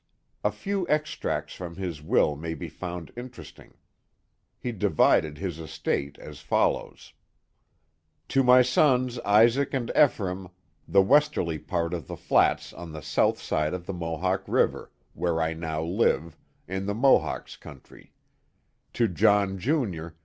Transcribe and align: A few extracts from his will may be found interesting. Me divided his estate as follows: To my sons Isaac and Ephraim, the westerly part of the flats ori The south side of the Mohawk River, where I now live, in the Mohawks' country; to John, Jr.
A 0.43 0.49
few 0.51 0.87
extracts 0.89 1.53
from 1.53 1.75
his 1.75 2.01
will 2.01 2.35
may 2.35 2.55
be 2.55 2.69
found 2.69 3.11
interesting. 3.15 3.75
Me 4.63 4.71
divided 4.71 5.37
his 5.37 5.59
estate 5.59 6.17
as 6.17 6.39
follows: 6.39 7.13
To 8.29 8.41
my 8.41 8.63
sons 8.63 9.19
Isaac 9.19 9.75
and 9.75 9.91
Ephraim, 9.95 10.49
the 10.87 11.03
westerly 11.03 11.59
part 11.59 11.93
of 11.93 12.07
the 12.07 12.17
flats 12.17 12.73
ori 12.73 12.89
The 12.93 13.03
south 13.03 13.39
side 13.39 13.75
of 13.75 13.85
the 13.85 13.93
Mohawk 13.93 14.43
River, 14.47 14.89
where 15.13 15.39
I 15.39 15.53
now 15.53 15.83
live, 15.83 16.35
in 16.67 16.87
the 16.87 16.95
Mohawks' 16.95 17.55
country; 17.55 18.11
to 18.93 19.07
John, 19.07 19.59
Jr. 19.59 20.07